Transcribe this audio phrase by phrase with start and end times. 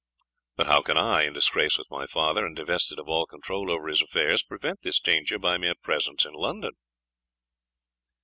[0.57, 3.87] "But how can I, in disgrace with my father, and divested of all control over
[3.87, 6.71] his affairs, prevent this danger by my mere presence in London?"